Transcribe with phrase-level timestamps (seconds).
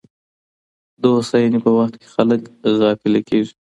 [1.01, 2.41] د هوساینې په وخت کي خلګ
[2.81, 3.53] غافله کیږي.